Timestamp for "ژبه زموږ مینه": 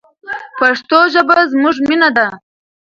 1.13-2.09